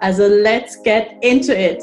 Also 0.00 0.28
let's 0.28 0.80
get 0.84 1.16
into 1.22 1.52
it! 1.52 1.82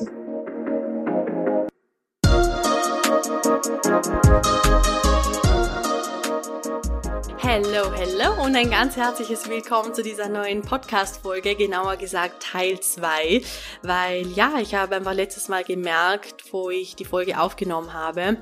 Hallo, 7.44 7.92
hallo 7.92 8.44
und 8.44 8.56
ein 8.56 8.70
ganz 8.70 8.96
herzliches 8.96 9.50
Willkommen 9.50 9.94
zu 9.94 10.02
dieser 10.02 10.30
neuen 10.30 10.62
Podcast-Folge, 10.62 11.56
genauer 11.56 11.98
gesagt 11.98 12.42
Teil 12.42 12.80
2, 12.80 13.42
weil 13.82 14.28
ja, 14.28 14.59
ich 14.62 14.76
habe 14.76 14.95
einfach 14.95 15.14
letztes 15.14 15.50
Mal 15.50 15.66
gemerkt, 15.66 16.54
wo 16.54 16.70
ich 16.70 16.95
die 16.95 17.06
Folge 17.06 17.38
aufgenommen 17.38 17.92
habe, 17.92 18.38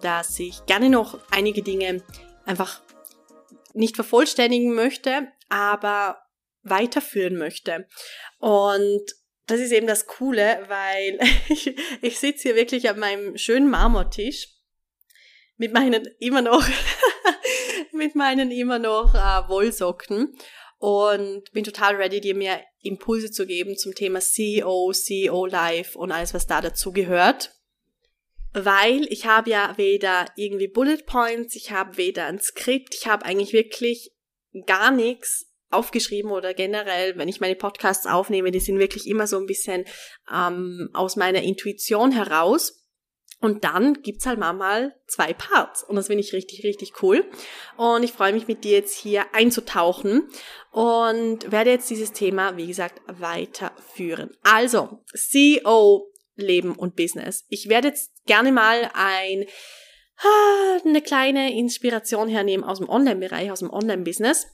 dass 0.00 0.38
ich 0.38 0.64
gerne 0.64 0.88
noch 0.88 1.18
einige 1.30 1.62
Dinge 1.62 2.02
einfach 2.46 2.80
nicht 3.74 3.96
vervollständigen 3.96 4.74
möchte, 4.74 5.28
aber 5.50 6.22
weiterführen 6.70 7.36
möchte. 7.36 7.86
Und 8.38 9.02
das 9.46 9.60
ist 9.60 9.72
eben 9.72 9.86
das 9.86 10.06
Coole, 10.06 10.64
weil 10.68 11.18
ich, 11.48 11.76
ich 12.00 12.18
sitze 12.18 12.48
hier 12.48 12.56
wirklich 12.56 12.88
an 12.88 12.98
meinem 12.98 13.36
schönen 13.36 13.68
Marmortisch 13.68 14.48
mit 15.56 15.74
meinen 15.74 16.08
immer 16.18 16.40
noch 16.40 16.66
mit 17.92 18.14
meinen 18.14 18.50
immer 18.50 18.78
noch 18.78 19.14
äh, 19.14 19.48
Wollsocken 19.48 20.34
und 20.78 21.52
bin 21.52 21.64
total 21.64 21.96
ready, 21.96 22.20
dir 22.20 22.34
mehr 22.34 22.64
Impulse 22.80 23.30
zu 23.30 23.46
geben 23.46 23.76
zum 23.76 23.94
Thema 23.94 24.20
CEO, 24.20 24.92
CEO 24.92 25.44
Life 25.44 25.98
und 25.98 26.10
alles, 26.10 26.32
was 26.32 26.46
da 26.46 26.62
dazu 26.62 26.92
gehört. 26.92 27.54
Weil 28.54 29.04
ich 29.12 29.26
habe 29.26 29.50
ja 29.50 29.74
weder 29.76 30.26
irgendwie 30.36 30.68
Bullet 30.68 31.04
Points, 31.04 31.54
ich 31.54 31.70
habe 31.70 31.98
weder 31.98 32.26
ein 32.26 32.40
Skript, 32.40 32.94
ich 32.94 33.06
habe 33.06 33.26
eigentlich 33.26 33.52
wirklich 33.52 34.12
gar 34.66 34.90
nichts 34.90 35.49
aufgeschrieben 35.70 36.30
oder 36.30 36.54
generell, 36.54 37.16
wenn 37.16 37.28
ich 37.28 37.40
meine 37.40 37.54
Podcasts 37.54 38.06
aufnehme, 38.06 38.50
die 38.50 38.60
sind 38.60 38.78
wirklich 38.78 39.06
immer 39.06 39.26
so 39.26 39.38
ein 39.38 39.46
bisschen 39.46 39.84
ähm, 40.32 40.90
aus 40.92 41.16
meiner 41.16 41.42
Intuition 41.42 42.12
heraus. 42.12 42.76
Und 43.42 43.64
dann 43.64 44.02
gibt's 44.02 44.26
halt 44.26 44.38
manchmal 44.38 44.94
zwei 45.06 45.32
Parts. 45.32 45.82
Und 45.82 45.96
das 45.96 46.08
finde 46.08 46.22
ich 46.22 46.34
richtig, 46.34 46.62
richtig 46.62 47.02
cool. 47.02 47.24
Und 47.78 48.02
ich 48.02 48.12
freue 48.12 48.34
mich 48.34 48.46
mit 48.46 48.64
dir 48.64 48.72
jetzt 48.72 48.94
hier 48.94 49.34
einzutauchen 49.34 50.28
und 50.72 51.50
werde 51.50 51.70
jetzt 51.70 51.88
dieses 51.88 52.12
Thema, 52.12 52.58
wie 52.58 52.66
gesagt, 52.66 53.00
weiterführen. 53.06 54.36
Also, 54.42 55.02
CEO, 55.14 56.10
Leben 56.34 56.76
und 56.76 56.96
Business. 56.96 57.46
Ich 57.48 57.70
werde 57.70 57.88
jetzt 57.88 58.12
gerne 58.26 58.52
mal 58.52 58.90
ein, 58.92 59.46
ah, 60.18 60.78
eine 60.84 61.00
kleine 61.00 61.56
Inspiration 61.56 62.28
hernehmen 62.28 62.64
aus 62.64 62.78
dem 62.78 62.90
Online-Bereich, 62.90 63.50
aus 63.50 63.60
dem 63.60 63.70
Online-Business 63.70 64.48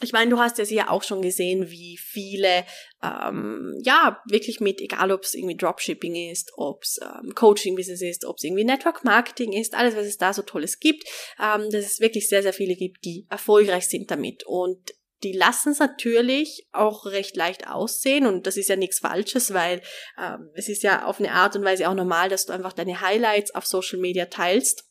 ich 0.00 0.12
meine, 0.12 0.30
du 0.30 0.38
hast 0.38 0.58
ja 0.58 0.64
sicher 0.64 0.90
auch 0.90 1.02
schon 1.02 1.22
gesehen, 1.22 1.70
wie 1.70 1.96
viele, 1.96 2.64
ähm, 3.02 3.76
ja, 3.82 4.22
wirklich 4.28 4.60
mit, 4.60 4.80
egal 4.80 5.10
ob 5.10 5.24
es 5.24 5.34
irgendwie 5.34 5.56
Dropshipping 5.56 6.30
ist, 6.30 6.52
ob 6.56 6.84
es 6.84 7.00
ähm, 7.02 7.34
Coaching-Business 7.34 8.02
ist, 8.02 8.24
ob 8.24 8.36
es 8.36 8.44
irgendwie 8.44 8.64
Network-Marketing 8.64 9.52
ist, 9.52 9.74
alles, 9.74 9.96
was 9.96 10.06
es 10.06 10.16
da 10.16 10.32
so 10.32 10.42
Tolles 10.42 10.78
gibt, 10.78 11.04
ähm, 11.42 11.68
dass 11.70 11.84
es 11.84 12.00
wirklich 12.00 12.28
sehr, 12.28 12.42
sehr 12.42 12.52
viele 12.52 12.76
gibt, 12.76 13.04
die 13.04 13.26
erfolgreich 13.28 13.88
sind 13.88 14.10
damit. 14.10 14.44
Und 14.46 14.94
die 15.24 15.32
lassen 15.32 15.72
es 15.72 15.80
natürlich 15.80 16.68
auch 16.70 17.06
recht 17.06 17.36
leicht 17.36 17.66
aussehen 17.68 18.26
und 18.26 18.46
das 18.46 18.56
ist 18.56 18.68
ja 18.68 18.76
nichts 18.76 19.00
Falsches, 19.00 19.52
weil 19.52 19.82
ähm, 20.16 20.50
es 20.54 20.68
ist 20.68 20.84
ja 20.84 21.06
auf 21.06 21.18
eine 21.18 21.32
Art 21.32 21.56
und 21.56 21.64
Weise 21.64 21.88
auch 21.88 21.94
normal, 21.94 22.28
dass 22.28 22.46
du 22.46 22.52
einfach 22.52 22.72
deine 22.72 23.00
Highlights 23.00 23.52
auf 23.52 23.66
Social 23.66 23.98
Media 23.98 24.26
teilst. 24.26 24.84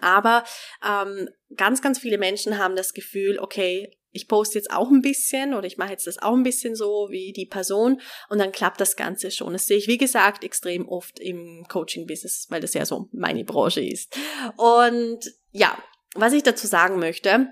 Aber 0.00 0.44
ähm, 0.86 1.28
ganz, 1.54 1.82
ganz 1.82 1.98
viele 1.98 2.18
Menschen 2.18 2.58
haben 2.58 2.76
das 2.76 2.94
Gefühl, 2.94 3.38
okay, 3.38 3.97
ich 4.10 4.28
poste 4.28 4.58
jetzt 4.58 4.70
auch 4.70 4.90
ein 4.90 5.02
bisschen 5.02 5.54
oder 5.54 5.66
ich 5.66 5.76
mache 5.76 5.90
jetzt 5.90 6.06
das 6.06 6.18
auch 6.18 6.34
ein 6.34 6.42
bisschen 6.42 6.74
so 6.74 7.08
wie 7.10 7.32
die 7.32 7.46
Person 7.46 8.00
und 8.28 8.38
dann 8.38 8.52
klappt 8.52 8.80
das 8.80 8.96
Ganze 8.96 9.30
schon. 9.30 9.52
Das 9.52 9.66
sehe 9.66 9.76
ich, 9.76 9.86
wie 9.86 9.98
gesagt, 9.98 10.44
extrem 10.44 10.88
oft 10.88 11.18
im 11.20 11.66
Coaching-Business, 11.68 12.46
weil 12.48 12.60
das 12.60 12.74
ja 12.74 12.86
so 12.86 13.08
meine 13.12 13.44
Branche 13.44 13.80
ist. 13.80 14.16
Und 14.56 15.20
ja, 15.50 15.76
was 16.14 16.32
ich 16.32 16.42
dazu 16.42 16.66
sagen 16.66 16.98
möchte, 16.98 17.48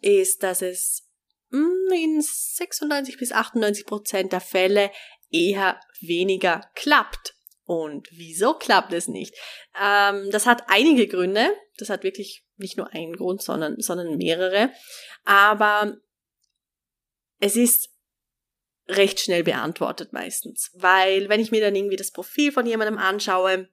ist, 0.00 0.42
dass 0.42 0.62
es 0.62 1.08
hm, 1.50 1.92
in 1.92 2.20
96 2.20 3.16
bis 3.16 3.32
98 3.32 3.86
Prozent 3.86 4.32
der 4.32 4.40
Fälle 4.40 4.90
eher 5.30 5.80
weniger 6.00 6.68
klappt. 6.74 7.34
Und 7.66 8.08
wieso 8.10 8.54
klappt 8.54 8.92
es 8.92 9.08
nicht? 9.08 9.34
Ähm, 9.80 10.30
das 10.30 10.46
hat 10.46 10.64
einige 10.66 11.06
Gründe. 11.06 11.48
Das 11.78 11.88
hat 11.88 12.02
wirklich 12.04 12.43
nicht 12.56 12.76
nur 12.76 12.92
einen 12.92 13.16
Grund, 13.16 13.42
sondern, 13.42 13.80
sondern 13.80 14.16
mehrere. 14.16 14.70
Aber 15.24 15.96
es 17.40 17.56
ist 17.56 17.90
recht 18.88 19.20
schnell 19.20 19.44
beantwortet 19.44 20.12
meistens. 20.12 20.70
Weil 20.74 21.28
wenn 21.28 21.40
ich 21.40 21.50
mir 21.50 21.60
dann 21.60 21.74
irgendwie 21.74 21.96
das 21.96 22.10
Profil 22.10 22.52
von 22.52 22.66
jemandem 22.66 22.98
anschaue, 22.98 23.68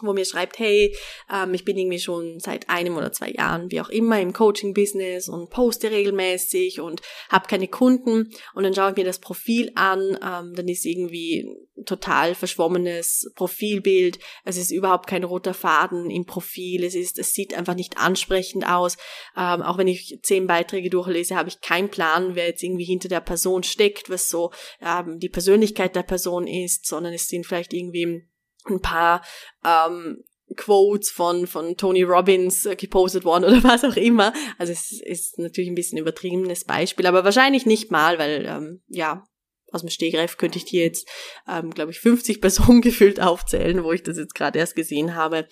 wo 0.00 0.12
mir 0.12 0.24
schreibt, 0.24 0.58
hey, 0.58 0.94
ähm, 1.32 1.54
ich 1.54 1.64
bin 1.64 1.76
irgendwie 1.76 1.98
schon 1.98 2.38
seit 2.40 2.68
einem 2.68 2.96
oder 2.96 3.12
zwei 3.12 3.30
Jahren, 3.30 3.70
wie 3.70 3.80
auch 3.80 3.88
immer, 3.88 4.20
im 4.20 4.32
Coaching-Business 4.32 5.28
und 5.28 5.50
poste 5.50 5.90
regelmäßig 5.90 6.80
und 6.80 7.00
habe 7.30 7.48
keine 7.48 7.68
Kunden. 7.68 8.30
Und 8.54 8.64
dann 8.64 8.74
schaue 8.74 8.90
ich 8.90 8.96
mir 8.96 9.04
das 9.04 9.18
Profil 9.18 9.72
an, 9.74 10.18
ähm, 10.22 10.54
dann 10.54 10.68
ist 10.68 10.84
irgendwie 10.84 11.46
total 11.84 12.34
verschwommenes 12.34 13.30
Profilbild, 13.34 14.18
es 14.44 14.56
ist 14.56 14.70
überhaupt 14.70 15.06
kein 15.06 15.24
roter 15.24 15.54
Faden 15.54 16.10
im 16.10 16.24
Profil, 16.24 16.84
es 16.84 16.94
ist, 16.94 17.18
es 17.18 17.34
sieht 17.34 17.54
einfach 17.54 17.74
nicht 17.74 17.98
ansprechend 17.98 18.66
aus, 18.66 18.96
ähm, 19.36 19.62
auch 19.62 19.78
wenn 19.78 19.88
ich 19.88 20.18
zehn 20.22 20.46
Beiträge 20.46 20.90
durchlese, 20.90 21.36
habe 21.36 21.48
ich 21.48 21.60
keinen 21.60 21.90
Plan, 21.90 22.34
wer 22.34 22.46
jetzt 22.46 22.62
irgendwie 22.62 22.84
hinter 22.84 23.08
der 23.08 23.20
Person 23.20 23.62
steckt, 23.62 24.08
was 24.08 24.30
so 24.30 24.52
ähm, 24.80 25.18
die 25.18 25.28
Persönlichkeit 25.28 25.94
der 25.94 26.02
Person 26.02 26.46
ist, 26.46 26.86
sondern 26.86 27.12
es 27.12 27.28
sind 27.28 27.46
vielleicht 27.46 27.72
irgendwie 27.72 28.26
ein 28.70 28.80
paar 28.80 29.22
ähm, 29.64 30.22
Quotes 30.54 31.10
von, 31.10 31.46
von 31.46 31.76
Tony 31.76 32.04
Robbins 32.04 32.66
äh, 32.66 32.76
gepostet 32.76 33.24
worden 33.24 33.44
oder 33.44 33.62
was 33.64 33.84
auch 33.84 33.96
immer. 33.96 34.32
Also 34.58 34.72
es 34.72 35.00
ist 35.00 35.38
natürlich 35.38 35.70
ein 35.70 35.74
bisschen 35.74 35.98
übertriebenes 35.98 36.64
Beispiel, 36.64 37.06
aber 37.06 37.24
wahrscheinlich 37.24 37.66
nicht 37.66 37.90
mal, 37.90 38.18
weil 38.18 38.46
ähm, 38.46 38.82
ja, 38.88 39.24
aus 39.72 39.80
dem 39.80 39.90
Stegreif 39.90 40.36
könnte 40.36 40.58
ich 40.58 40.64
dir 40.64 40.84
jetzt, 40.84 41.08
ähm, 41.48 41.70
glaube 41.70 41.90
ich, 41.90 41.98
50 42.00 42.40
Personen 42.40 42.80
gefühlt 42.80 43.20
aufzählen, 43.20 43.82
wo 43.82 43.92
ich 43.92 44.02
das 44.02 44.18
jetzt 44.18 44.34
gerade 44.34 44.58
erst 44.58 44.76
gesehen 44.76 45.14
habe. 45.14 45.48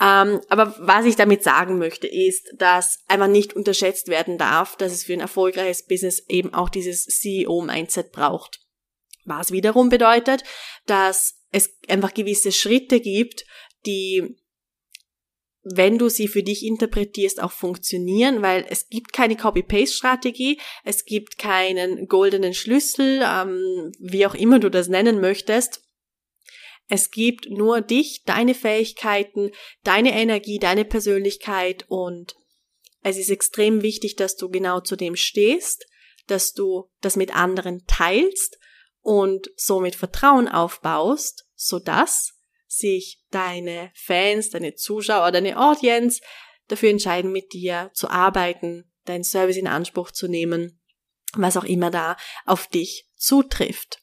Ähm, 0.00 0.40
aber 0.48 0.74
was 0.78 1.04
ich 1.06 1.16
damit 1.16 1.42
sagen 1.42 1.78
möchte, 1.78 2.06
ist, 2.06 2.52
dass 2.56 3.00
einfach 3.08 3.28
nicht 3.28 3.54
unterschätzt 3.54 4.08
werden 4.08 4.38
darf, 4.38 4.76
dass 4.76 4.92
es 4.92 5.04
für 5.04 5.12
ein 5.12 5.20
erfolgreiches 5.20 5.86
Business 5.86 6.24
eben 6.28 6.54
auch 6.54 6.68
dieses 6.68 7.06
CEO-Mindset 7.06 8.12
braucht. 8.12 8.60
Was 9.24 9.50
wiederum 9.50 9.88
bedeutet, 9.88 10.44
dass 10.86 11.42
es 11.56 11.74
einfach 11.88 12.12
gewisse 12.12 12.52
Schritte 12.52 13.00
gibt, 13.00 13.44
die 13.86 14.36
wenn 15.68 15.98
du 15.98 16.08
sie 16.08 16.28
für 16.28 16.44
dich 16.44 16.64
interpretierst, 16.64 17.42
auch 17.42 17.50
funktionieren, 17.50 18.40
weil 18.40 18.64
es 18.68 18.88
gibt 18.88 19.12
keine 19.12 19.36
Copy-Paste-Strategie, 19.36 20.60
es 20.84 21.04
gibt 21.04 21.38
keinen 21.38 22.06
goldenen 22.06 22.54
Schlüssel, 22.54 23.20
ähm, 23.24 23.90
wie 23.98 24.26
auch 24.26 24.36
immer 24.36 24.60
du 24.60 24.70
das 24.70 24.86
nennen 24.86 25.20
möchtest. 25.20 25.82
Es 26.86 27.10
gibt 27.10 27.50
nur 27.50 27.80
dich, 27.80 28.22
deine 28.24 28.54
Fähigkeiten, 28.54 29.50
deine 29.82 30.12
Energie, 30.12 30.60
deine 30.60 30.84
Persönlichkeit 30.84 31.84
und 31.88 32.36
es 33.02 33.18
ist 33.18 33.30
extrem 33.30 33.82
wichtig, 33.82 34.14
dass 34.14 34.36
du 34.36 34.48
genau 34.48 34.78
zu 34.78 34.94
dem 34.94 35.16
stehst, 35.16 35.84
dass 36.28 36.52
du 36.52 36.88
das 37.00 37.16
mit 37.16 37.34
anderen 37.34 37.82
teilst 37.88 38.56
und 39.00 39.50
somit 39.56 39.96
Vertrauen 39.96 40.46
aufbaust, 40.46 41.45
sodass 41.56 42.34
sich 42.68 43.22
deine 43.30 43.90
Fans, 43.94 44.50
deine 44.50 44.74
Zuschauer, 44.74 45.32
deine 45.32 45.58
Audience 45.58 46.20
dafür 46.68 46.90
entscheiden, 46.90 47.32
mit 47.32 47.52
dir 47.52 47.90
zu 47.94 48.08
arbeiten, 48.08 48.92
deinen 49.04 49.24
Service 49.24 49.56
in 49.56 49.66
Anspruch 49.66 50.10
zu 50.10 50.28
nehmen, 50.28 50.80
was 51.34 51.56
auch 51.56 51.64
immer 51.64 51.90
da 51.90 52.16
auf 52.44 52.66
dich 52.66 53.08
zutrifft. 53.16 54.00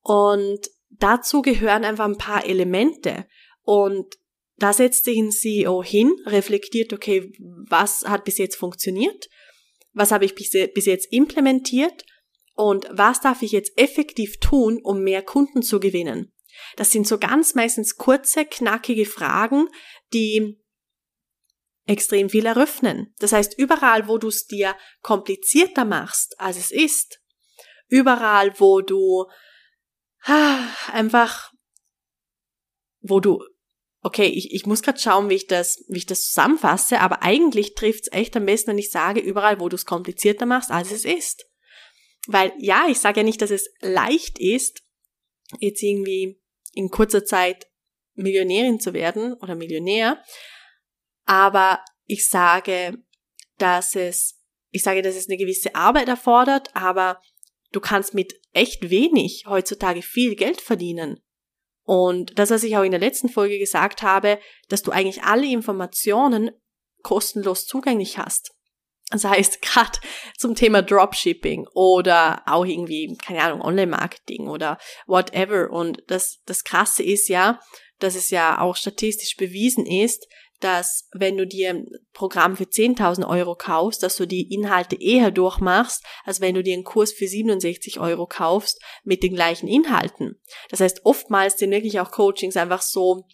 Und 0.00 0.68
dazu 0.90 1.42
gehören 1.42 1.84
einfach 1.84 2.04
ein 2.04 2.18
paar 2.18 2.44
Elemente 2.44 3.26
und 3.62 4.16
da 4.56 4.72
setzt 4.72 5.04
sich 5.04 5.18
ein 5.18 5.30
CEO 5.30 5.84
hin, 5.84 6.12
reflektiert, 6.26 6.92
okay, 6.92 7.32
was 7.68 8.04
hat 8.06 8.24
bis 8.24 8.38
jetzt 8.38 8.56
funktioniert, 8.56 9.28
was 9.92 10.10
habe 10.10 10.24
ich 10.24 10.34
bis 10.34 10.52
jetzt 10.52 11.12
implementiert 11.12 12.04
und 12.54 12.88
was 12.90 13.20
darf 13.20 13.42
ich 13.42 13.52
jetzt 13.52 13.78
effektiv 13.78 14.40
tun, 14.40 14.80
um 14.82 15.02
mehr 15.02 15.22
Kunden 15.22 15.62
zu 15.62 15.78
gewinnen? 15.78 16.32
Das 16.76 16.90
sind 16.90 17.06
so 17.06 17.18
ganz 17.18 17.54
meistens 17.54 17.96
kurze, 17.96 18.44
knackige 18.44 19.06
Fragen, 19.06 19.68
die 20.12 20.58
extrem 21.86 22.28
viel 22.28 22.46
eröffnen. 22.46 23.14
Das 23.18 23.32
heißt, 23.32 23.58
überall, 23.58 24.08
wo 24.08 24.18
du 24.18 24.28
es 24.28 24.46
dir 24.46 24.76
komplizierter 25.00 25.84
machst, 25.84 26.38
als 26.38 26.58
es 26.58 26.70
ist, 26.70 27.20
überall, 27.88 28.52
wo 28.60 28.82
du 28.82 29.26
ah, 30.24 30.68
einfach, 30.92 31.52
wo 33.00 33.20
du, 33.20 33.42
okay, 34.02 34.26
ich, 34.26 34.52
ich 34.52 34.66
muss 34.66 34.82
gerade 34.82 34.98
schauen, 34.98 35.30
wie 35.30 35.34
ich 35.34 35.46
das, 35.46 35.84
wie 35.88 35.98
ich 35.98 36.06
das 36.06 36.26
zusammenfasse, 36.26 37.00
aber 37.00 37.22
eigentlich 37.22 37.74
trifft 37.74 38.02
es 38.02 38.12
echt 38.12 38.36
am 38.36 38.46
besten, 38.46 38.70
wenn 38.70 38.78
ich 38.78 38.90
sage, 38.90 39.20
überall, 39.20 39.58
wo 39.60 39.68
du 39.68 39.76
es 39.76 39.86
komplizierter 39.86 40.46
machst, 40.46 40.70
als 40.70 40.92
es 40.92 41.04
ist. 41.04 41.46
Weil 42.26 42.52
ja, 42.58 42.86
ich 42.88 43.00
sage 43.00 43.20
ja 43.20 43.24
nicht, 43.24 43.40
dass 43.40 43.50
es 43.50 43.72
leicht 43.80 44.38
ist, 44.38 44.82
jetzt 45.60 45.82
irgendwie 45.82 46.37
in 46.72 46.90
kurzer 46.90 47.24
Zeit 47.24 47.66
Millionärin 48.14 48.80
zu 48.80 48.94
werden 48.94 49.34
oder 49.34 49.54
Millionär, 49.54 50.22
aber 51.24 51.84
ich 52.06 52.28
sage, 52.28 52.98
dass 53.58 53.94
es, 53.94 54.40
ich 54.70 54.82
sage, 54.82 55.02
dass 55.02 55.14
es 55.14 55.28
eine 55.28 55.36
gewisse 55.36 55.74
Arbeit 55.74 56.08
erfordert, 56.08 56.74
aber 56.74 57.20
du 57.72 57.80
kannst 57.80 58.14
mit 58.14 58.34
echt 58.52 58.90
wenig 58.90 59.44
heutzutage 59.46 60.02
viel 60.02 60.34
Geld 60.34 60.60
verdienen. 60.60 61.20
Und 61.84 62.38
das, 62.38 62.50
was 62.50 62.64
ich 62.64 62.76
auch 62.76 62.82
in 62.82 62.90
der 62.90 63.00
letzten 63.00 63.28
Folge 63.28 63.58
gesagt 63.58 64.02
habe, 64.02 64.38
dass 64.68 64.82
du 64.82 64.90
eigentlich 64.90 65.22
alle 65.22 65.46
Informationen 65.46 66.50
kostenlos 67.02 67.66
zugänglich 67.66 68.18
hast. 68.18 68.54
Das 69.10 69.24
heißt, 69.24 69.62
gerade 69.62 69.98
zum 70.36 70.54
Thema 70.54 70.82
Dropshipping 70.82 71.66
oder 71.74 72.42
auch 72.46 72.64
irgendwie, 72.64 73.16
keine 73.16 73.42
Ahnung, 73.42 73.60
Online-Marketing 73.62 74.48
oder 74.48 74.78
whatever. 75.06 75.70
Und 75.70 76.02
das, 76.08 76.40
das 76.46 76.64
Krasse 76.64 77.02
ist 77.02 77.28
ja, 77.28 77.60
dass 77.98 78.14
es 78.14 78.30
ja 78.30 78.60
auch 78.60 78.76
statistisch 78.76 79.36
bewiesen 79.36 79.86
ist, 79.86 80.26
dass 80.60 81.08
wenn 81.12 81.36
du 81.36 81.46
dir 81.46 81.70
ein 81.70 81.86
Programm 82.12 82.56
für 82.56 82.64
10.000 82.64 83.28
Euro 83.28 83.54
kaufst, 83.54 84.02
dass 84.02 84.16
du 84.16 84.26
die 84.26 84.52
Inhalte 84.52 85.00
eher 85.00 85.30
durchmachst, 85.30 86.04
als 86.24 86.40
wenn 86.40 86.54
du 86.54 86.62
dir 86.62 86.74
einen 86.74 86.84
Kurs 86.84 87.12
für 87.12 87.28
67 87.28 88.00
Euro 88.00 88.26
kaufst 88.26 88.80
mit 89.04 89.22
den 89.22 89.34
gleichen 89.34 89.68
Inhalten. 89.68 90.40
Das 90.70 90.80
heißt, 90.80 91.04
oftmals 91.04 91.58
sind 91.58 91.70
wirklich 91.70 92.00
auch 92.00 92.10
Coachings 92.10 92.56
einfach 92.56 92.82
so 92.82 93.24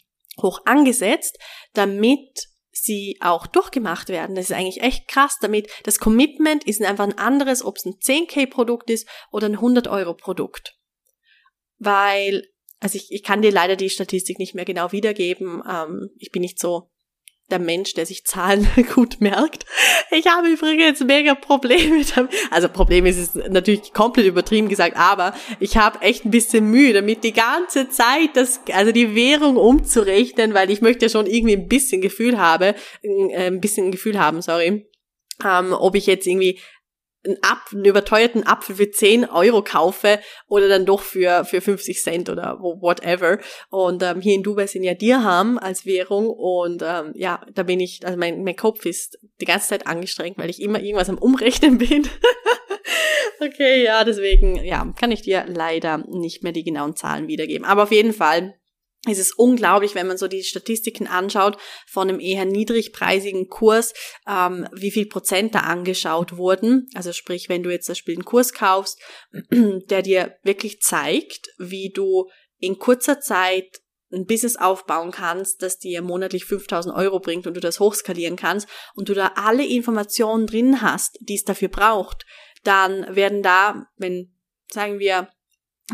hoch 0.42 0.60
angesetzt, 0.66 1.38
damit 1.72 2.48
sie 2.84 3.18
auch 3.20 3.46
durchgemacht 3.46 4.08
werden. 4.08 4.36
Das 4.36 4.50
ist 4.50 4.56
eigentlich 4.56 4.82
echt 4.82 5.08
krass, 5.08 5.38
damit 5.40 5.70
das 5.84 5.98
Commitment 5.98 6.64
ist 6.64 6.82
einfach 6.82 7.04
ein 7.04 7.18
anderes, 7.18 7.64
ob 7.64 7.76
es 7.76 7.84
ein 7.84 7.94
10k-Produkt 7.94 8.90
ist 8.90 9.08
oder 9.30 9.48
ein 9.48 9.56
100-Euro-Produkt. 9.56 10.76
Weil, 11.78 12.44
also 12.80 12.96
ich, 12.96 13.10
ich 13.10 13.22
kann 13.22 13.42
dir 13.42 13.52
leider 13.52 13.76
die 13.76 13.90
Statistik 13.90 14.38
nicht 14.38 14.54
mehr 14.54 14.64
genau 14.64 14.92
wiedergeben. 14.92 15.62
Ähm, 15.68 16.10
ich 16.18 16.30
bin 16.30 16.42
nicht 16.42 16.60
so 16.60 16.90
der 17.50 17.58
Mensch, 17.58 17.94
der 17.94 18.06
sich 18.06 18.24
Zahlen 18.24 18.66
gut 18.94 19.20
merkt. 19.20 19.66
Ich 20.10 20.26
habe 20.26 20.48
übrigens 20.48 21.00
mega 21.00 21.34
Probleme 21.34 22.04
damit. 22.14 22.32
Also 22.50 22.68
Problem 22.68 23.06
ist 23.06 23.18
es 23.18 23.34
natürlich 23.34 23.92
komplett 23.92 24.26
übertrieben 24.26 24.68
gesagt, 24.68 24.96
aber 24.96 25.34
ich 25.60 25.76
habe 25.76 26.00
echt 26.02 26.24
ein 26.24 26.30
bisschen 26.30 26.70
Mühe 26.70 26.92
damit, 26.92 27.22
die 27.24 27.32
ganze 27.32 27.88
Zeit 27.90 28.30
das, 28.34 28.60
also 28.72 28.92
die 28.92 29.14
Währung 29.14 29.56
umzurechnen, 29.56 30.54
weil 30.54 30.70
ich 30.70 30.80
möchte 30.80 31.06
ja 31.06 31.08
schon 31.10 31.26
irgendwie 31.26 31.56
ein 31.56 31.68
bisschen 31.68 32.00
Gefühl 32.00 32.38
habe, 32.38 32.74
äh, 33.02 33.46
ein 33.46 33.60
bisschen 33.60 33.90
Gefühl 33.90 34.18
haben, 34.18 34.40
sorry, 34.40 34.86
ähm, 35.44 35.72
ob 35.72 35.94
ich 35.94 36.06
jetzt 36.06 36.26
irgendwie 36.26 36.60
einen, 37.24 37.38
Apfel, 37.42 37.78
einen 37.78 37.84
überteuerten 37.86 38.46
Apfel 38.46 38.76
für 38.76 38.90
10 38.90 39.26
Euro 39.26 39.62
kaufe 39.62 40.20
oder 40.46 40.68
dann 40.68 40.86
doch 40.86 41.00
für, 41.00 41.44
für 41.44 41.60
50 41.60 42.02
Cent 42.02 42.28
oder 42.28 42.58
whatever. 42.60 43.38
Und 43.70 44.02
ähm, 44.02 44.20
hier 44.20 44.34
in 44.34 44.42
Dubai 44.42 44.66
sind 44.66 44.84
ja 44.84 44.94
Dirham 44.94 45.58
als 45.58 45.86
Währung 45.86 46.28
und 46.28 46.82
ähm, 46.84 47.12
ja, 47.14 47.40
da 47.52 47.62
bin 47.62 47.80
ich, 47.80 48.04
also 48.04 48.18
mein, 48.18 48.42
mein 48.44 48.56
Kopf 48.56 48.84
ist 48.86 49.18
die 49.40 49.46
ganze 49.46 49.68
Zeit 49.68 49.86
angestrengt, 49.86 50.38
weil 50.38 50.50
ich 50.50 50.60
immer 50.60 50.80
irgendwas 50.80 51.08
am 51.08 51.18
Umrechnen 51.18 51.78
bin. 51.78 52.08
okay, 53.40 53.84
ja, 53.84 54.04
deswegen, 54.04 54.56
ja, 54.64 54.92
kann 54.98 55.12
ich 55.12 55.22
dir 55.22 55.44
leider 55.46 55.98
nicht 56.08 56.42
mehr 56.42 56.52
die 56.52 56.64
genauen 56.64 56.96
Zahlen 56.96 57.28
wiedergeben. 57.28 57.64
Aber 57.64 57.84
auf 57.84 57.92
jeden 57.92 58.12
Fall 58.12 58.54
es 59.06 59.18
ist 59.18 59.38
unglaublich, 59.38 59.94
wenn 59.94 60.06
man 60.06 60.16
so 60.16 60.28
die 60.28 60.42
Statistiken 60.42 61.06
anschaut 61.06 61.58
von 61.86 62.08
einem 62.08 62.20
eher 62.20 62.44
niedrigpreisigen 62.44 63.48
Kurs, 63.48 63.92
ähm, 64.26 64.66
wie 64.72 64.90
viel 64.90 65.06
Prozent 65.06 65.54
da 65.54 65.60
angeschaut 65.60 66.36
wurden. 66.36 66.88
Also 66.94 67.12
sprich, 67.12 67.48
wenn 67.48 67.62
du 67.62 67.70
jetzt 67.70 67.86
zum 67.86 67.92
Beispiel 67.92 68.14
einen 68.14 68.24
Kurs 68.24 68.52
kaufst, 68.52 69.00
der 69.50 70.02
dir 70.02 70.36
wirklich 70.42 70.80
zeigt, 70.80 71.48
wie 71.58 71.90
du 71.90 72.30
in 72.58 72.78
kurzer 72.78 73.20
Zeit 73.20 73.80
ein 74.12 74.26
Business 74.26 74.56
aufbauen 74.56 75.10
kannst, 75.10 75.62
das 75.62 75.78
dir 75.78 76.00
monatlich 76.00 76.44
5000 76.44 76.94
Euro 76.94 77.20
bringt 77.20 77.46
und 77.46 77.54
du 77.54 77.60
das 77.60 77.80
hochskalieren 77.80 78.36
kannst 78.36 78.68
und 78.94 79.08
du 79.08 79.14
da 79.14 79.32
alle 79.34 79.66
Informationen 79.66 80.46
drin 80.46 80.80
hast, 80.80 81.18
die 81.20 81.34
es 81.34 81.44
dafür 81.44 81.68
braucht, 81.68 82.24
dann 82.62 83.14
werden 83.14 83.42
da, 83.42 83.86
wenn, 83.96 84.34
sagen 84.70 84.98
wir, 84.98 85.28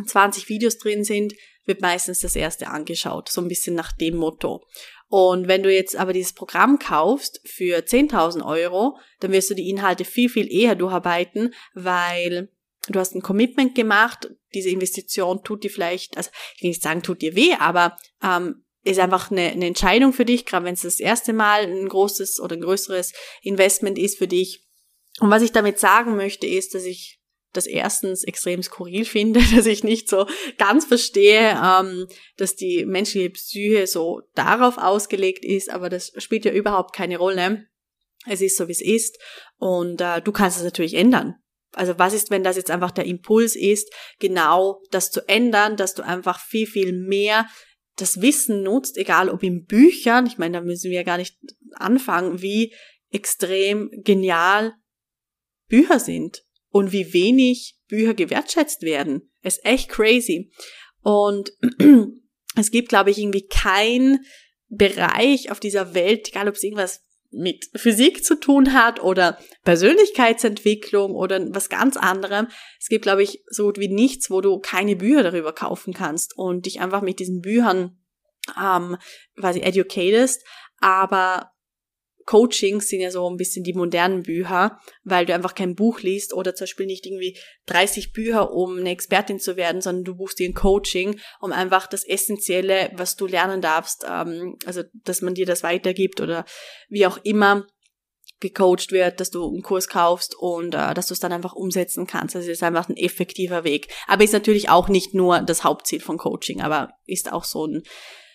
20 0.06 0.48
Videos 0.48 0.78
drin 0.78 1.02
sind, 1.02 1.34
wird 1.64 1.80
meistens 1.80 2.20
das 2.20 2.36
erste 2.36 2.68
angeschaut, 2.68 3.30
so 3.30 3.40
ein 3.40 3.48
bisschen 3.48 3.74
nach 3.74 3.92
dem 3.92 4.16
Motto. 4.16 4.64
Und 5.08 5.48
wenn 5.48 5.62
du 5.62 5.72
jetzt 5.72 5.96
aber 5.96 6.12
dieses 6.12 6.32
Programm 6.32 6.78
kaufst 6.78 7.40
für 7.44 7.78
10.000 7.78 8.44
Euro, 8.46 8.96
dann 9.18 9.32
wirst 9.32 9.50
du 9.50 9.54
die 9.54 9.68
Inhalte 9.68 10.04
viel, 10.04 10.28
viel 10.28 10.50
eher 10.50 10.76
durcharbeiten, 10.76 11.52
weil 11.74 12.48
du 12.88 12.98
hast 12.98 13.14
ein 13.14 13.22
Commitment 13.22 13.74
gemacht, 13.74 14.30
diese 14.54 14.70
Investition 14.70 15.42
tut 15.42 15.64
dir 15.64 15.70
vielleicht, 15.70 16.16
also 16.16 16.30
ich 16.56 16.62
will 16.62 16.70
nicht 16.70 16.82
sagen, 16.82 17.02
tut 17.02 17.22
dir 17.22 17.34
weh, 17.34 17.54
aber 17.58 17.96
ähm, 18.22 18.64
ist 18.84 18.98
einfach 18.98 19.30
eine, 19.30 19.50
eine 19.50 19.66
Entscheidung 19.66 20.12
für 20.12 20.24
dich, 20.24 20.46
gerade 20.46 20.64
wenn 20.64 20.74
es 20.74 20.82
das 20.82 21.00
erste 21.00 21.32
Mal 21.32 21.64
ein 21.64 21.88
großes 21.88 22.40
oder 22.40 22.56
ein 22.56 22.62
größeres 22.62 23.12
Investment 23.42 23.98
ist 23.98 24.18
für 24.18 24.28
dich. 24.28 24.64
Und 25.20 25.30
was 25.30 25.42
ich 25.42 25.52
damit 25.52 25.78
sagen 25.78 26.16
möchte, 26.16 26.46
ist, 26.46 26.74
dass 26.74 26.84
ich 26.84 27.19
das 27.52 27.66
erstens 27.66 28.24
extrem 28.24 28.62
skurril 28.62 29.04
finde, 29.04 29.40
dass 29.54 29.66
ich 29.66 29.84
nicht 29.84 30.08
so 30.08 30.26
ganz 30.58 30.84
verstehe, 30.84 31.60
ähm, 31.62 32.06
dass 32.36 32.56
die 32.56 32.84
menschliche 32.86 33.30
Psyche 33.30 33.86
so 33.86 34.22
darauf 34.34 34.78
ausgelegt 34.78 35.44
ist, 35.44 35.70
aber 35.70 35.88
das 35.88 36.12
spielt 36.18 36.44
ja 36.44 36.52
überhaupt 36.52 36.94
keine 36.94 37.18
Rolle. 37.18 37.66
Es 38.26 38.40
ist 38.42 38.56
so, 38.56 38.68
wie 38.68 38.72
es 38.72 38.82
ist 38.82 39.18
und 39.56 40.00
äh, 40.00 40.20
du 40.20 40.32
kannst 40.32 40.58
es 40.58 40.64
natürlich 40.64 40.94
ändern. 40.94 41.36
Also 41.72 41.98
was 41.98 42.12
ist, 42.12 42.30
wenn 42.30 42.42
das 42.42 42.56
jetzt 42.56 42.70
einfach 42.70 42.90
der 42.90 43.06
Impuls 43.06 43.54
ist, 43.56 43.92
genau 44.18 44.82
das 44.90 45.10
zu 45.10 45.26
ändern, 45.28 45.76
dass 45.76 45.94
du 45.94 46.02
einfach 46.02 46.40
viel, 46.40 46.66
viel 46.66 46.92
mehr 46.92 47.46
das 47.96 48.20
Wissen 48.20 48.62
nutzt, 48.62 48.96
egal 48.96 49.28
ob 49.28 49.42
in 49.42 49.64
Büchern, 49.64 50.26
ich 50.26 50.38
meine, 50.38 50.58
da 50.58 50.64
müssen 50.64 50.90
wir 50.90 50.98
ja 50.98 51.02
gar 51.02 51.18
nicht 51.18 51.38
anfangen, 51.74 52.42
wie 52.42 52.74
extrem 53.10 53.90
genial 54.02 54.74
Bücher 55.68 56.00
sind 56.00 56.42
und 56.70 56.92
wie 56.92 57.12
wenig 57.12 57.76
Bücher 57.88 58.14
gewertschätzt 58.14 58.82
werden. 58.82 59.30
ist 59.42 59.64
echt 59.64 59.88
crazy. 59.88 60.52
Und 61.02 61.52
es 62.56 62.70
gibt, 62.70 62.88
glaube 62.88 63.10
ich, 63.10 63.18
irgendwie 63.18 63.46
kein 63.46 64.20
Bereich 64.68 65.50
auf 65.50 65.60
dieser 65.60 65.94
Welt, 65.94 66.28
egal 66.28 66.48
ob 66.48 66.54
es 66.54 66.62
irgendwas 66.62 67.02
mit 67.32 67.70
Physik 67.76 68.24
zu 68.24 68.34
tun 68.34 68.72
hat 68.72 69.02
oder 69.02 69.38
Persönlichkeitsentwicklung 69.64 71.14
oder 71.14 71.40
was 71.54 71.68
ganz 71.68 71.96
anderem. 71.96 72.48
Es 72.80 72.88
gibt, 72.88 73.02
glaube 73.02 73.22
ich, 73.22 73.44
so 73.46 73.66
gut 73.66 73.78
wie 73.78 73.88
nichts, 73.88 74.30
wo 74.30 74.40
du 74.40 74.58
keine 74.58 74.96
Bücher 74.96 75.22
darüber 75.22 75.52
kaufen 75.52 75.94
kannst 75.94 76.36
und 76.36 76.66
dich 76.66 76.80
einfach 76.80 77.02
mit 77.02 77.20
diesen 77.20 77.40
Büchern 77.40 77.98
ähm, 78.60 78.96
quasi 79.36 79.60
educatest. 79.60 80.44
Aber 80.78 81.52
Coachings 82.30 82.88
sind 82.88 83.00
ja 83.00 83.10
so 83.10 83.28
ein 83.28 83.36
bisschen 83.36 83.64
die 83.64 83.72
modernen 83.72 84.22
Bücher, 84.22 84.78
weil 85.02 85.26
du 85.26 85.34
einfach 85.34 85.56
kein 85.56 85.74
Buch 85.74 85.98
liest 86.00 86.32
oder 86.32 86.54
zum 86.54 86.66
Beispiel 86.66 86.86
nicht 86.86 87.04
irgendwie 87.04 87.36
30 87.66 88.12
Bücher, 88.12 88.52
um 88.52 88.78
eine 88.78 88.90
Expertin 88.90 89.40
zu 89.40 89.56
werden, 89.56 89.80
sondern 89.80 90.04
du 90.04 90.14
buchst 90.14 90.38
dir 90.38 90.48
ein 90.48 90.54
Coaching, 90.54 91.18
um 91.40 91.50
einfach 91.50 91.88
das 91.88 92.06
Essentielle, 92.06 92.92
was 92.94 93.16
du 93.16 93.26
lernen 93.26 93.60
darfst, 93.60 94.06
ähm, 94.08 94.56
also 94.64 94.84
dass 95.02 95.22
man 95.22 95.34
dir 95.34 95.44
das 95.44 95.64
weitergibt 95.64 96.20
oder 96.20 96.44
wie 96.88 97.04
auch 97.04 97.18
immer 97.24 97.66
gecoacht 98.38 98.92
wird, 98.92 99.18
dass 99.18 99.30
du 99.30 99.44
einen 99.48 99.62
Kurs 99.62 99.88
kaufst 99.88 100.36
und 100.38 100.72
äh, 100.72 100.94
dass 100.94 101.08
du 101.08 101.14
es 101.14 101.20
dann 101.20 101.32
einfach 101.32 101.54
umsetzen 101.54 102.06
kannst. 102.06 102.36
Es 102.36 102.46
ist 102.46 102.62
einfach 102.62 102.88
ein 102.88 102.96
effektiver 102.96 103.64
Weg. 103.64 103.88
Aber 104.06 104.22
ist 104.22 104.32
natürlich 104.32 104.68
auch 104.68 104.88
nicht 104.88 105.14
nur 105.14 105.40
das 105.40 105.64
Hauptziel 105.64 106.00
von 106.00 106.16
Coaching, 106.16 106.60
aber 106.60 106.92
ist 107.06 107.32
auch 107.32 107.42
so 107.42 107.66
ein 107.66 107.82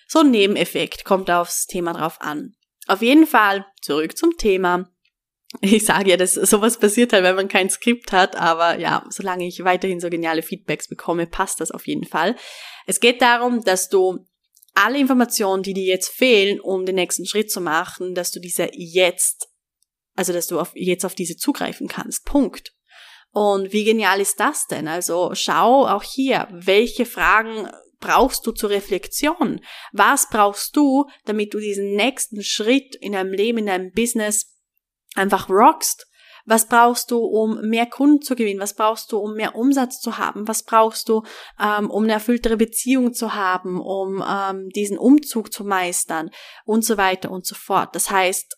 so 0.06 0.20
ein 0.20 0.32
Nebeneffekt, 0.32 1.06
kommt 1.06 1.32
aufs 1.32 1.66
Thema 1.66 1.94
drauf 1.94 2.18
an. 2.20 2.56
Auf 2.88 3.02
jeden 3.02 3.28
Fall 3.28 3.66
zurück 3.82 4.18
zum 4.18 4.38
Thema. 4.38 4.90
Ich 5.62 5.86
sage 5.86 6.10
ja, 6.12 6.18
dass 6.18 6.34
sowas 6.34 6.80
passiert 6.80 7.14
halt, 7.14 7.24
wenn 7.24 7.36
man 7.36 7.48
kein 7.48 7.70
Skript 7.70 8.12
hat, 8.12 8.36
aber 8.36 8.78
ja, 8.78 9.06
solange 9.10 9.48
ich 9.48 9.64
weiterhin 9.64 10.00
so 10.00 10.10
geniale 10.10 10.42
Feedbacks 10.42 10.88
bekomme, 10.88 11.28
passt 11.28 11.62
das 11.62 11.72
auf 11.72 11.88
jeden 11.88 12.06
Fall. 12.06 12.36
Es 12.86 13.00
geht 13.00 13.22
darum, 13.22 13.64
dass 13.64 13.90
du 13.90 14.26
alle 14.74 15.00
Informationen, 15.00 15.64
die 15.64 15.74
dir 15.74 15.86
jetzt 15.86 16.10
fehlen, 16.10 16.60
um 16.60 16.86
den 16.86 16.96
nächsten 16.96 17.26
Schritt 17.26 17.50
zu 17.50 17.62
machen, 17.62 18.14
dass 18.14 18.32
du 18.32 18.40
diese 18.40 18.70
jetzt, 18.74 19.48
also 20.16 20.34
dass 20.34 20.48
du 20.48 20.60
auf, 20.60 20.72
jetzt 20.76 21.06
auf 21.06 21.16
diese 21.16 21.38
zugreifen 21.38 21.88
kannst. 21.88 22.26
Punkt. 22.26 22.74
Und 23.32 23.74
wie 23.74 23.84
genial 23.84 24.22
ist 24.22 24.40
das 24.40 24.68
denn? 24.68 24.88
Also 24.88 25.32
schau 25.34 25.88
auch 25.88 26.04
hier, 26.04 26.48
welche 26.52 27.06
Fragen 27.06 27.70
brauchst 28.00 28.46
du 28.46 28.52
zur 28.52 28.70
Reflexion? 28.70 29.62
Was 29.92 30.30
brauchst 30.30 30.76
du, 30.76 31.06
damit 31.26 31.54
du 31.54 31.60
diesen 31.60 31.96
nächsten 31.96 32.44
Schritt 32.44 32.96
in 32.96 33.14
deinem 33.14 33.34
Leben, 33.34 33.60
in 33.60 33.66
deinem 33.68 33.92
Business 33.92 34.56
einfach 35.16 35.50
rockst? 35.50 36.08
Was 36.46 36.68
brauchst 36.68 37.10
du, 37.10 37.18
um 37.18 37.62
mehr 37.62 37.88
Kunden 37.88 38.22
zu 38.22 38.36
gewinnen? 38.36 38.60
Was 38.60 38.76
brauchst 38.76 39.12
du, 39.12 39.18
um 39.18 39.34
mehr 39.34 39.56
Umsatz 39.56 40.00
zu 40.00 40.20
haben? 40.20 40.48
Was 40.48 40.64
brauchst 40.64 41.10
du, 41.10 41.24
ähm, 41.60 41.90
um 41.90 42.04
eine 42.04 42.14
erfülltere 42.14 42.56
Beziehung 42.56 43.14
zu 43.14 43.34
haben, 43.34 43.82
um 43.82 44.24
ähm, 44.28 44.70
diesen 44.70 45.00
Umzug 45.00 45.52
zu 45.52 45.64
meistern 45.64 46.30
und 46.64 46.86
so 46.86 46.98
weiter 46.98 47.32
und 47.32 47.48
so 47.48 47.56
fort? 47.56 47.96
Das 47.96 48.12
heißt, 48.12 48.58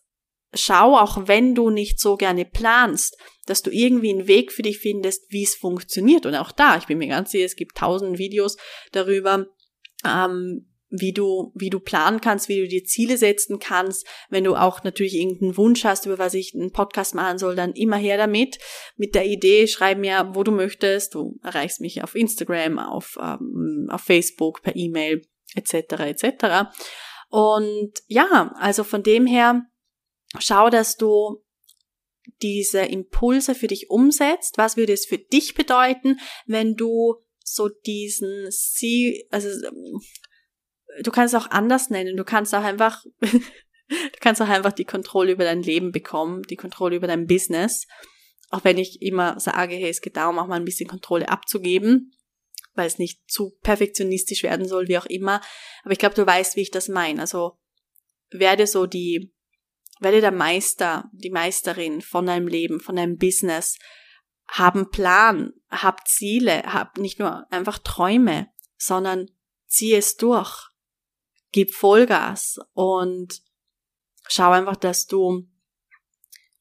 schau, 0.57 0.97
auch 0.97 1.27
wenn 1.27 1.55
du 1.55 1.69
nicht 1.69 1.99
so 1.99 2.17
gerne 2.17 2.45
planst, 2.45 3.17
dass 3.45 3.61
du 3.63 3.71
irgendwie 3.71 4.09
einen 4.09 4.27
Weg 4.27 4.51
für 4.51 4.61
dich 4.61 4.79
findest, 4.79 5.23
wie 5.29 5.43
es 5.43 5.55
funktioniert. 5.55 6.25
Und 6.25 6.35
auch 6.35 6.51
da, 6.51 6.77
ich 6.77 6.85
bin 6.85 6.97
mir 6.97 7.07
ganz 7.07 7.31
sicher, 7.31 7.45
es 7.45 7.55
gibt 7.55 7.77
tausend 7.77 8.17
Videos 8.17 8.57
darüber, 8.91 9.47
ähm, 10.05 10.67
wie 10.89 11.11
du, 11.11 11.51
wie 11.55 11.69
du 11.69 11.79
planen 11.79 12.21
kannst, 12.21 12.47
wie 12.47 12.61
du 12.61 12.67
dir 12.67 12.83
Ziele 12.83 13.17
setzen 13.17 13.59
kannst. 13.59 14.07
Wenn 14.29 14.45
du 14.45 14.55
auch 14.55 14.83
natürlich 14.83 15.15
irgendeinen 15.15 15.57
Wunsch 15.57 15.83
hast, 15.83 16.05
über 16.05 16.17
was 16.17 16.33
ich 16.33 16.53
einen 16.55 16.71
Podcast 16.71 17.13
machen 17.13 17.37
soll, 17.37 17.55
dann 17.55 17.73
immer 17.73 17.97
her 17.97 18.17
damit. 18.17 18.57
Mit 18.95 19.15
der 19.15 19.25
Idee, 19.25 19.67
schreib 19.67 19.97
mir, 19.97 20.31
wo 20.33 20.43
du 20.43 20.51
möchtest. 20.51 21.15
Du 21.15 21.37
erreichst 21.43 21.81
mich 21.81 22.03
auf 22.03 22.15
Instagram, 22.15 22.79
auf, 22.79 23.17
ähm, 23.21 23.87
auf 23.91 24.01
Facebook, 24.01 24.61
per 24.61 24.75
E-Mail, 24.75 25.23
etc., 25.55 25.73
etc. 25.99 26.69
Und 27.29 27.91
ja, 28.07 28.53
also 28.57 28.83
von 28.83 29.03
dem 29.03 29.25
her, 29.25 29.63
schau, 30.39 30.69
dass 30.69 30.97
du 30.97 31.43
diese 32.41 32.81
Impulse 32.81 33.55
für 33.55 33.67
dich 33.67 33.89
umsetzt. 33.89 34.57
Was 34.57 34.77
würde 34.77 34.93
es 34.93 35.05
für 35.05 35.17
dich 35.17 35.55
bedeuten, 35.55 36.19
wenn 36.45 36.75
du 36.75 37.15
so 37.43 37.69
diesen 37.69 38.47
Sie, 38.49 39.25
also 39.31 39.49
du 41.01 41.11
kannst 41.11 41.33
es 41.33 41.41
auch 41.41 41.49
anders 41.49 41.89
nennen. 41.89 42.17
Du 42.17 42.23
kannst 42.23 42.53
auch 42.53 42.63
einfach, 42.63 43.03
du 43.19 44.19
kannst 44.19 44.41
auch 44.41 44.49
einfach 44.49 44.73
die 44.73 44.85
Kontrolle 44.85 45.31
über 45.31 45.43
dein 45.43 45.63
Leben 45.63 45.91
bekommen, 45.91 46.43
die 46.43 46.55
Kontrolle 46.55 46.95
über 46.95 47.07
dein 47.07 47.27
Business. 47.27 47.87
Auch 48.49 48.63
wenn 48.63 48.77
ich 48.77 49.01
immer 49.01 49.39
sage, 49.39 49.75
hey, 49.75 49.89
es 49.89 50.01
geht 50.01 50.17
darum, 50.17 50.39
auch 50.39 50.47
mal 50.47 50.55
ein 50.55 50.65
bisschen 50.65 50.89
Kontrolle 50.89 51.29
abzugeben, 51.29 52.13
weil 52.75 52.87
es 52.87 52.97
nicht 52.97 53.29
zu 53.29 53.57
perfektionistisch 53.61 54.43
werden 54.43 54.67
soll, 54.67 54.87
wie 54.87 54.97
auch 54.97 55.05
immer. 55.05 55.41
Aber 55.83 55.91
ich 55.91 55.99
glaube, 55.99 56.15
du 56.15 56.25
weißt, 56.25 56.55
wie 56.55 56.61
ich 56.61 56.71
das 56.71 56.87
meine. 56.87 57.21
Also 57.21 57.57
werde 58.29 58.67
so 58.67 58.85
die, 58.85 59.33
werde 59.99 60.21
der 60.21 60.31
Meister, 60.31 61.09
die 61.11 61.29
Meisterin 61.29 62.01
von 62.01 62.25
deinem 62.25 62.47
Leben, 62.47 62.79
von 62.79 62.95
deinem 62.95 63.17
Business. 63.17 63.77
Hab 64.47 64.75
einen 64.75 64.89
Plan, 64.89 65.53
hab 65.69 66.07
Ziele, 66.07 66.63
hab 66.63 66.97
nicht 66.97 67.19
nur 67.19 67.51
einfach 67.51 67.79
Träume, 67.79 68.47
sondern 68.77 69.29
zieh 69.67 69.93
es 69.93 70.15
durch 70.15 70.69
gib 71.51 71.73
Vollgas 71.73 72.59
und 72.73 73.41
schau 74.27 74.51
einfach, 74.51 74.75
dass 74.75 75.07
du 75.07 75.47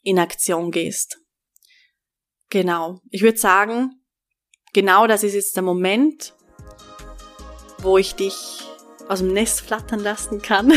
in 0.02 0.18
Aktion 0.18 0.70
gehst. 0.70 1.18
Genau. 2.48 3.02
Ich 3.10 3.22
würde 3.22 3.38
sagen, 3.38 4.02
genau 4.72 5.06
das 5.06 5.24
ist 5.24 5.34
jetzt 5.34 5.56
der 5.56 5.64
Moment, 5.64 6.34
wo 7.78 7.98
ich 7.98 8.14
dich 8.14 8.62
aus 9.08 9.20
dem 9.20 9.32
Nest 9.32 9.60
flattern 9.60 10.00
lassen 10.00 10.42
kann. 10.42 10.72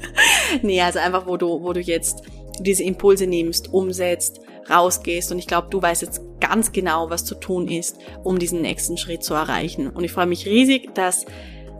nee, 0.62 0.80
also 0.80 0.98
einfach, 0.98 1.26
wo 1.26 1.36
du, 1.36 1.62
wo 1.62 1.72
du 1.72 1.80
jetzt 1.80 2.22
diese 2.60 2.84
Impulse 2.84 3.26
nimmst, 3.26 3.72
umsetzt, 3.72 4.40
rausgehst 4.70 5.32
und 5.32 5.38
ich 5.38 5.46
glaube, 5.46 5.68
du 5.70 5.82
weißt 5.82 6.02
jetzt 6.02 6.20
ganz 6.40 6.72
genau, 6.72 7.10
was 7.10 7.24
zu 7.24 7.34
tun 7.34 7.68
ist, 7.68 7.98
um 8.22 8.38
diesen 8.38 8.62
nächsten 8.62 8.96
Schritt 8.96 9.24
zu 9.24 9.34
erreichen. 9.34 9.88
Und 9.90 10.04
ich 10.04 10.12
freue 10.12 10.26
mich 10.26 10.46
riesig, 10.46 10.90
das 10.94 11.26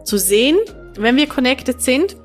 zu 0.03 0.17
sehen 0.17 0.57
wenn 0.97 1.15
wir 1.17 1.27
connected 1.27 1.81
sind. 1.81 2.15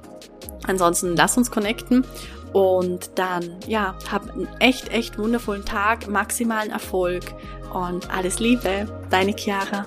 Ansonsten 0.66 1.16
lass 1.16 1.36
uns 1.36 1.50
connecten 1.50 2.04
und 2.52 3.18
dann, 3.18 3.56
ja, 3.66 3.96
hab 4.10 4.30
einen 4.30 4.48
echt, 4.58 4.88
echt 4.92 5.18
wundervollen 5.18 5.64
Tag, 5.64 6.08
maximalen 6.08 6.70
Erfolg 6.70 7.24
und 7.72 8.10
alles 8.10 8.40
Liebe, 8.40 8.86
deine 9.10 9.34
Chiara. 9.36 9.84